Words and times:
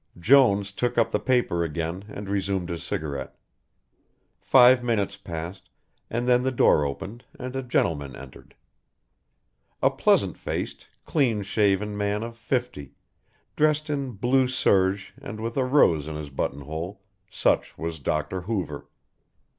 Jones 0.17 0.71
took 0.71 0.97
up 0.97 1.11
the 1.11 1.19
paper 1.19 1.63
again 1.63 2.05
and 2.07 2.27
resumed 2.27 2.69
his 2.69 2.81
cigarette. 2.81 3.35
Five 4.39 4.83
minutes 4.83 5.15
passed 5.15 5.69
and 6.09 6.27
then 6.27 6.41
the 6.41 6.51
door 6.51 6.83
opened 6.85 7.23
and 7.37 7.55
a 7.55 7.61
gentleman 7.61 8.15
entered. 8.15 8.55
A 9.79 9.91
pleasant 9.91 10.39
faced, 10.39 10.87
clean 11.05 11.43
shaven 11.43 11.95
man 11.95 12.23
of 12.23 12.35
fifty, 12.35 12.95
dressed 13.55 13.91
in 13.91 14.13
blue 14.13 14.47
serge 14.47 15.13
and 15.21 15.39
with 15.39 15.55
a 15.55 15.65
rose 15.65 16.07
in 16.07 16.15
his 16.15 16.31
button 16.31 16.61
hole, 16.61 17.03
such 17.29 17.77
was 17.77 17.99
Doctor 17.99 18.41
Hoover. 18.41 18.89